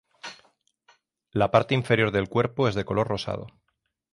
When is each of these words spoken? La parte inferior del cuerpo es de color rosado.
La 1.31 1.51
parte 1.51 1.75
inferior 1.75 2.09
del 2.09 2.27
cuerpo 2.27 2.67
es 2.67 2.73
de 2.73 2.85
color 2.85 3.07
rosado. 3.07 3.45